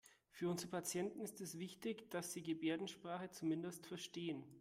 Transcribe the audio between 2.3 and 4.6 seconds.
Sie Gebärdensprache zumindest verstehen.